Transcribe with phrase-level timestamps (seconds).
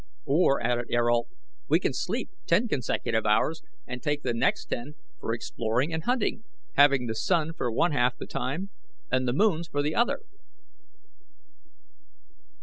[0.25, 1.27] "Or," added Ayrault,
[1.69, 6.43] "we can sleep ten consecutive hours and take the next ten for exploring and hunting,
[6.73, 8.71] having the sun for one half the time
[9.11, 10.21] and the moons for the other."